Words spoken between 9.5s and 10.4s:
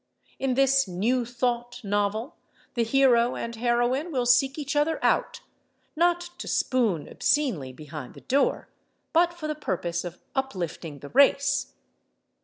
purpose of